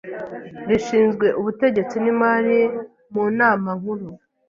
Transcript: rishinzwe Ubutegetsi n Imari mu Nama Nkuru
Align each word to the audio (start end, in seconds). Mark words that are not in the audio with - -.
rishinzwe 0.69 1.25
Ubutegetsi 1.39 1.95
n 2.03 2.05
Imari 2.13 2.59
mu 3.13 3.25
Nama 3.39 3.69
Nkuru 3.79 4.07